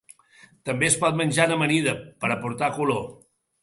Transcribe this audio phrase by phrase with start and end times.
[0.69, 3.09] També es pot menjar en amanida, per aportar color.